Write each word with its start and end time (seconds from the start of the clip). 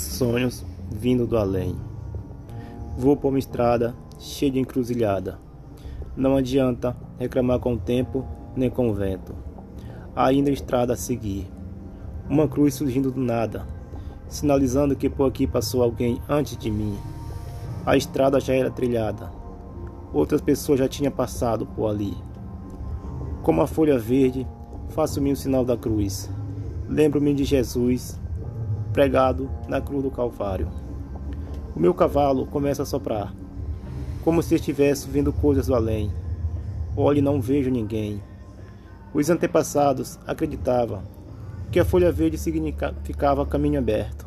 sonhos 0.00 0.64
vindo 0.90 1.26
do 1.26 1.36
além. 1.36 1.76
Vou 2.96 3.16
por 3.16 3.28
uma 3.28 3.38
estrada 3.38 3.94
cheia 4.18 4.50
de 4.50 4.58
encruzilhada. 4.58 5.38
Não 6.16 6.36
adianta 6.36 6.96
reclamar 7.18 7.60
com 7.60 7.74
o 7.74 7.78
tempo 7.78 8.26
nem 8.56 8.68
com 8.68 8.90
o 8.90 8.94
vento. 8.94 9.34
Ainda 10.16 10.50
estrada 10.50 10.94
a 10.94 10.96
seguir. 10.96 11.48
Uma 12.28 12.48
cruz 12.48 12.74
surgindo 12.74 13.10
do 13.10 13.20
nada, 13.20 13.66
sinalizando 14.28 14.96
que 14.96 15.08
por 15.08 15.28
aqui 15.28 15.46
passou 15.46 15.82
alguém 15.82 16.20
antes 16.28 16.56
de 16.56 16.70
mim. 16.70 16.98
A 17.86 17.96
estrada 17.96 18.40
já 18.40 18.54
era 18.54 18.70
trilhada. 18.70 19.30
Outras 20.12 20.40
pessoas 20.40 20.78
já 20.80 20.88
tinham 20.88 21.12
passado 21.12 21.66
por 21.66 21.86
ali. 21.86 22.16
Como 23.42 23.62
a 23.62 23.66
folha 23.66 23.98
verde, 23.98 24.46
faço-me 24.88 25.32
o 25.32 25.36
sinal 25.36 25.64
da 25.64 25.76
cruz. 25.76 26.28
Lembro-me 26.88 27.32
de 27.32 27.44
Jesus 27.44 28.18
pregado 28.92 29.50
na 29.68 29.80
cruz 29.80 30.02
do 30.02 30.10
Calvário. 30.10 30.68
O 31.76 31.80
meu 31.80 31.94
cavalo 31.94 32.46
começa 32.46 32.82
a 32.82 32.86
soprar, 32.86 33.32
como 34.24 34.42
se 34.42 34.54
estivesse 34.54 35.08
vendo 35.08 35.32
coisas 35.32 35.66
do 35.66 35.74
além. 35.74 36.10
Olhe, 36.96 37.20
não 37.20 37.40
vejo 37.40 37.70
ninguém. 37.70 38.20
Os 39.14 39.30
antepassados 39.30 40.18
acreditavam 40.26 41.02
que 41.70 41.78
a 41.78 41.84
folha 41.84 42.10
verde 42.10 42.38
significava 42.38 43.46
caminho 43.46 43.78
aberto, 43.78 44.26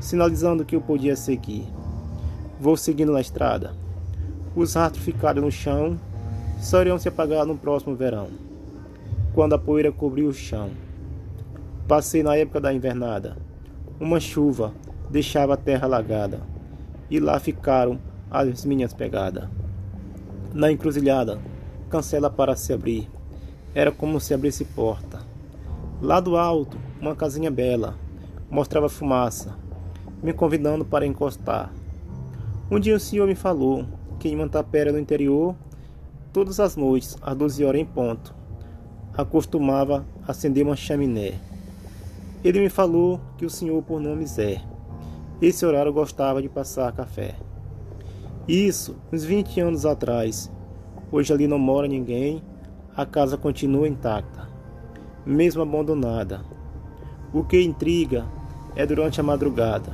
sinalizando 0.00 0.64
que 0.64 0.76
eu 0.76 0.80
podia 0.80 1.16
seguir. 1.16 1.66
Vou 2.60 2.76
seguindo 2.76 3.12
na 3.12 3.20
estrada. 3.20 3.74
Os 4.56 4.74
rastros 4.74 5.04
ficaram 5.04 5.42
no 5.42 5.50
chão, 5.50 5.98
só 6.60 6.80
iriam 6.80 6.98
se 6.98 7.08
apagar 7.08 7.44
no 7.44 7.56
próximo 7.56 7.94
verão, 7.94 8.28
quando 9.34 9.54
a 9.54 9.58
poeira 9.58 9.92
cobriu 9.92 10.28
o 10.28 10.32
chão. 10.34 10.70
Passei 11.86 12.22
na 12.22 12.36
época 12.36 12.60
da 12.60 12.72
invernada 12.72 13.47
uma 14.00 14.20
chuva 14.20 14.72
deixava 15.10 15.54
a 15.54 15.56
terra 15.56 15.86
alagada, 15.86 16.40
e 17.10 17.18
lá 17.18 17.40
ficaram 17.40 17.98
as 18.30 18.64
minhas 18.64 18.92
pegadas. 18.92 19.48
Na 20.52 20.70
encruzilhada, 20.70 21.40
cancela 21.90 22.30
para 22.30 22.54
se 22.54 22.72
abrir, 22.72 23.10
era 23.74 23.90
como 23.90 24.20
se 24.20 24.32
abrisse 24.32 24.64
porta. 24.64 25.20
Lá 26.00 26.20
do 26.20 26.36
alto, 26.36 26.78
uma 27.00 27.16
casinha 27.16 27.50
bela, 27.50 27.96
mostrava 28.50 28.88
fumaça, 28.88 29.56
me 30.22 30.32
convidando 30.32 30.84
para 30.84 31.06
encostar. 31.06 31.72
Um 32.70 32.78
dia 32.78 32.94
o 32.94 33.00
senhor 33.00 33.26
me 33.26 33.34
falou 33.34 33.84
que 34.18 34.28
em 34.28 34.36
Mantapera, 34.36 34.92
no 34.92 34.98
interior, 34.98 35.56
todas 36.32 36.60
as 36.60 36.76
noites, 36.76 37.16
às 37.20 37.36
12 37.36 37.64
horas 37.64 37.80
em 37.80 37.84
ponto, 37.84 38.34
acostumava 39.16 40.06
acender 40.26 40.64
uma 40.64 40.76
chaminé. 40.76 41.47
Ele 42.44 42.60
me 42.60 42.68
falou 42.68 43.20
que 43.36 43.44
o 43.44 43.50
senhor 43.50 43.82
por 43.82 44.00
nome 44.00 44.24
Zé. 44.24 44.62
Esse 45.42 45.66
horário 45.66 45.92
gostava 45.92 46.40
de 46.40 46.48
passar 46.48 46.92
café. 46.92 47.34
Isso, 48.46 48.96
uns 49.12 49.24
20 49.24 49.60
anos 49.60 49.84
atrás. 49.84 50.48
Hoje 51.10 51.32
ali 51.32 51.48
não 51.48 51.58
mora 51.58 51.88
ninguém, 51.88 52.40
a 52.96 53.04
casa 53.04 53.36
continua 53.36 53.88
intacta, 53.88 54.48
mesmo 55.26 55.62
abandonada. 55.62 56.44
O 57.32 57.42
que 57.42 57.60
intriga 57.60 58.24
é 58.76 58.86
durante 58.86 59.20
a 59.20 59.24
madrugada. 59.24 59.92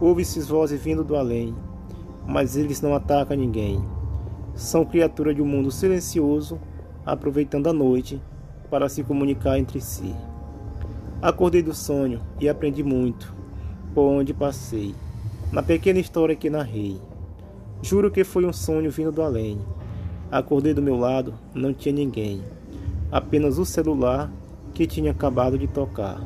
Ouve-se 0.00 0.40
vozes 0.40 0.82
vindo 0.82 1.04
do 1.04 1.14
além, 1.14 1.54
mas 2.26 2.56
eles 2.56 2.80
não 2.80 2.96
atacam 2.96 3.36
ninguém. 3.36 3.80
São 4.56 4.84
criaturas 4.84 5.36
de 5.36 5.42
um 5.42 5.46
mundo 5.46 5.70
silencioso, 5.70 6.58
aproveitando 7.06 7.68
a 7.68 7.72
noite 7.72 8.20
para 8.68 8.88
se 8.88 9.04
comunicar 9.04 9.56
entre 9.56 9.80
si. 9.80 10.14
Acordei 11.24 11.62
do 11.62 11.72
sonho 11.72 12.20
e 12.38 12.50
aprendi 12.50 12.82
muito, 12.82 13.34
por 13.94 14.02
onde 14.02 14.34
passei, 14.34 14.94
na 15.50 15.62
pequena 15.62 15.98
história 15.98 16.36
que 16.36 16.50
narrei. 16.50 17.00
Juro 17.80 18.10
que 18.10 18.22
foi 18.24 18.44
um 18.44 18.52
sonho 18.52 18.90
vindo 18.90 19.10
do 19.10 19.22
além. 19.22 19.58
Acordei 20.30 20.74
do 20.74 20.82
meu 20.82 20.98
lado, 20.98 21.32
não 21.54 21.72
tinha 21.72 21.94
ninguém, 21.94 22.42
apenas 23.10 23.56
o 23.56 23.64
celular 23.64 24.30
que 24.74 24.86
tinha 24.86 25.12
acabado 25.12 25.58
de 25.58 25.66
tocar. 25.66 26.20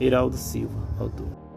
Heraldo 0.00 0.36
Silva, 0.36 0.86
autor. 1.00 1.47